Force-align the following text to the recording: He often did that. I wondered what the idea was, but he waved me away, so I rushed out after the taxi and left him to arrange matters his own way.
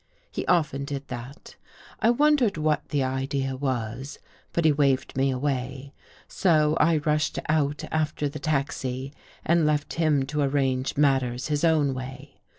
He 0.31 0.47
often 0.47 0.83
did 0.83 1.07
that. 1.09 1.57
I 1.99 2.09
wondered 2.09 2.57
what 2.57 2.89
the 2.89 3.03
idea 3.03 3.55
was, 3.55 4.17
but 4.51 4.65
he 4.65 4.71
waved 4.71 5.15
me 5.15 5.29
away, 5.29 5.93
so 6.27 6.75
I 6.79 6.97
rushed 6.97 7.37
out 7.47 7.83
after 7.91 8.27
the 8.27 8.39
taxi 8.39 9.13
and 9.45 9.63
left 9.63 9.93
him 9.93 10.25
to 10.25 10.41
arrange 10.41 10.97
matters 10.97 11.49
his 11.49 11.63
own 11.63 11.93
way. 11.93 12.41